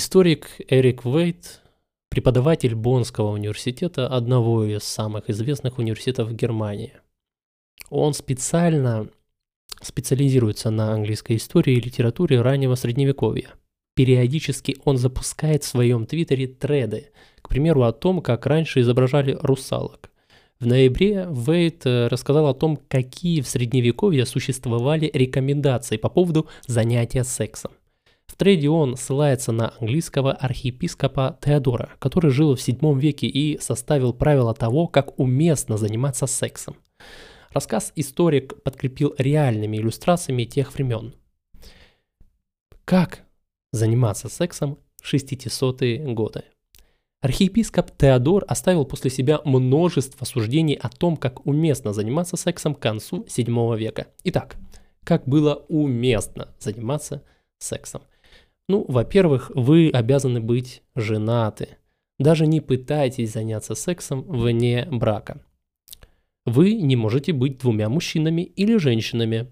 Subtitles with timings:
[0.00, 1.60] Историк Эрик Вейт,
[2.08, 6.94] преподаватель Боннского университета, одного из самых известных университетов Германии.
[7.90, 9.10] Он специально
[9.82, 13.50] специализируется на английской истории и литературе раннего средневековья.
[13.94, 17.10] Периодически он запускает в своем твиттере треды,
[17.42, 20.10] к примеру, о том, как раньше изображали русалок.
[20.60, 27.22] В ноябре Вейт э, рассказал о том, какие в средневековье существовали рекомендации по поводу занятия
[27.22, 27.72] сексом.
[28.40, 34.54] Трейде он ссылается на английского архиепископа Теодора, который жил в 7 веке и составил правила
[34.54, 36.78] того, как уместно заниматься сексом.
[37.50, 41.14] Рассказ историк подкрепил реальными иллюстрациями тех времен.
[42.86, 43.26] Как
[43.72, 46.44] заниматься сексом в 600-е годы?
[47.20, 53.26] Архиепископ Теодор оставил после себя множество суждений о том, как уместно заниматься сексом к концу
[53.28, 54.06] 7 века.
[54.24, 54.56] Итак,
[55.04, 57.22] как было уместно заниматься
[57.58, 58.00] сексом?
[58.70, 61.70] Ну, во-первых, вы обязаны быть женаты.
[62.20, 65.44] Даже не пытайтесь заняться сексом вне брака.
[66.46, 69.48] Вы не можете быть двумя мужчинами или женщинами.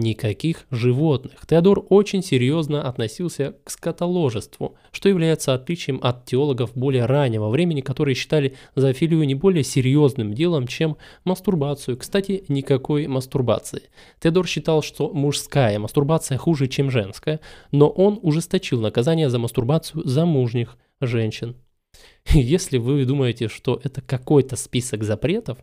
[0.00, 1.46] Никаких животных.
[1.46, 8.14] Теодор очень серьезно относился к скотоложеству, что является отличием от теологов более раннего времени, которые
[8.14, 11.98] считали зоофилию не более серьезным делом, чем мастурбацию.
[11.98, 13.90] Кстати, никакой мастурбации.
[14.20, 20.78] Теодор считал, что мужская мастурбация хуже, чем женская, но он ужесточил наказание за мастурбацию замужних
[21.02, 21.56] женщин.
[22.32, 25.58] Если вы думаете, что это какой-то список запретов,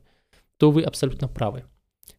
[0.58, 1.64] то вы абсолютно правы.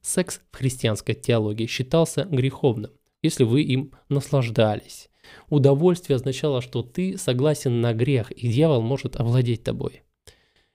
[0.01, 2.91] Секс в христианской теологии считался греховным,
[3.23, 5.09] если вы им наслаждались.
[5.49, 10.03] Удовольствие означало, что ты согласен на грех, и дьявол может овладеть тобой.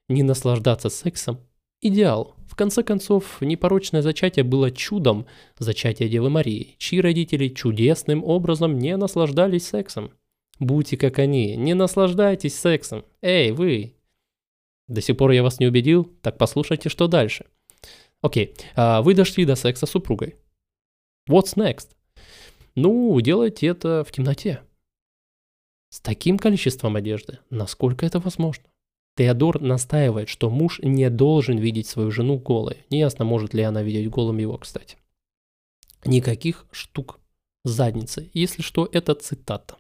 [0.08, 1.40] Не наслаждаться сексом–
[1.84, 2.36] идеал.
[2.48, 5.26] В конце концов, непорочное зачатие было чудом
[5.58, 10.12] зачатия Девы Марии, чьи родители чудесным образом не наслаждались сексом.
[10.60, 13.06] Будьте как они, не наслаждайтесь сексом.
[13.22, 13.96] Эй, вы!
[14.88, 16.06] До сих пор я вас не убедил?
[16.22, 17.46] Так послушайте, что дальше.
[18.24, 20.38] Окей, а, вы дошли до секса с супругой.
[21.30, 21.90] What's next?
[22.74, 24.62] Ну, делайте это в темноте.
[25.90, 28.64] С таким количеством одежды, насколько это возможно.
[29.18, 32.86] Теодор настаивает, что муж не должен видеть свою жену голой.
[32.90, 34.98] Неясно, может ли она видеть голым его, кстати.
[36.06, 37.20] Никаких штук
[37.66, 38.32] задницы.
[38.34, 39.76] Если что, это цитата.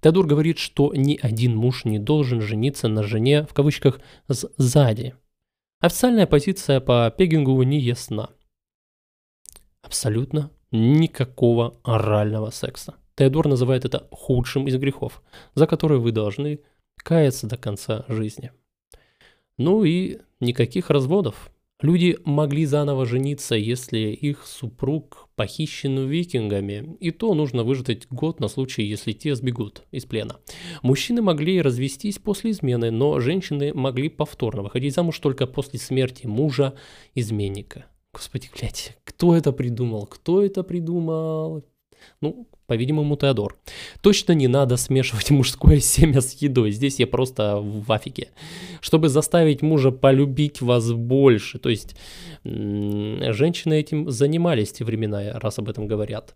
[0.00, 5.14] Теодор говорит, что ни один муж не должен жениться на жене, в кавычках, сзади.
[5.80, 8.30] Официальная позиция по пегингу не ясна.
[9.82, 12.94] Абсолютно никакого орального секса.
[13.14, 15.22] Теодор называет это худшим из грехов,
[15.54, 16.60] за который вы должны
[16.96, 18.52] каяться до конца жизни.
[19.58, 21.50] Ну и никаких разводов.
[21.82, 28.48] Люди могли заново жениться, если их супруг похищен викингами, и то нужно выждать год на
[28.48, 30.36] случай, если те сбегут из плена.
[30.82, 37.84] Мужчины могли развестись после измены, но женщины могли повторно выходить замуж только после смерти мужа-изменника.
[38.14, 40.06] Господи, блядь, кто это придумал?
[40.06, 41.62] Кто это придумал?
[42.20, 43.56] Ну, по-видимому, Теодор.
[44.00, 46.70] Точно не надо смешивать мужское семя с едой.
[46.70, 48.28] Здесь я просто в афиге.
[48.80, 51.58] Чтобы заставить мужа полюбить вас больше.
[51.58, 51.96] То есть,
[52.44, 56.34] женщины этим занимались в те времена, раз об этом говорят.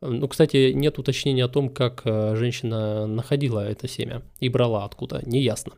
[0.00, 5.22] Ну, кстати, нет уточнения о том, как э, женщина находила это семя и брала откуда,
[5.26, 5.72] неясно.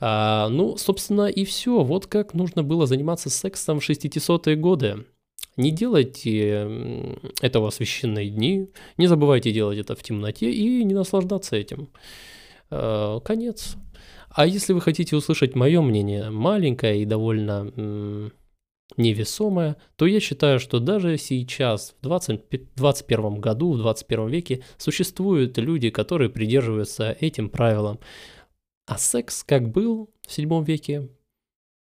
[0.00, 1.82] А, ну, собственно, и все.
[1.82, 5.04] Вот как нужно было заниматься сексом в 60-е годы.
[5.56, 11.56] Не делайте этого в священные дни, не забывайте делать это в темноте и не наслаждаться
[11.56, 11.90] этим.
[12.70, 13.76] Э, конец.
[14.30, 18.30] А если вы хотите услышать мое мнение, маленькое и довольно
[18.96, 25.58] невесомое, то я считаю, что даже сейчас, в 20, 21 году, в 21 веке, существуют
[25.58, 28.00] люди, которые придерживаются этим правилам.
[28.86, 31.08] А секс как был в 7 веке,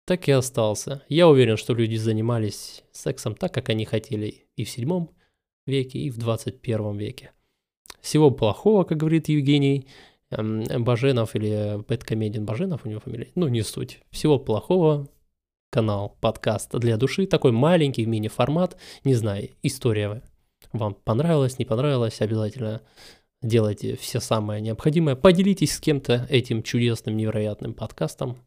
[0.06, 1.04] так и остался.
[1.08, 5.08] Я уверен, что люди занимались сексом так, как они хотели и в 7
[5.66, 7.32] веке, и в 21 веке.
[8.02, 9.88] Всего плохого, как говорит Евгений
[10.30, 13.32] эм, Баженов или Бэткомедиан Баженов у него фамилия.
[13.36, 14.02] Ну, не суть.
[14.12, 15.08] Всего плохого.
[15.70, 17.26] Канал, подкаст для души.
[17.26, 18.78] Такой маленький мини-формат.
[19.04, 20.22] Не знаю, история
[20.72, 22.22] вам понравилась, не понравилась.
[22.22, 22.82] Обязательно
[23.42, 25.16] делайте все самое необходимое.
[25.16, 28.38] Поделитесь с кем-то этим чудесным, невероятным подкастом.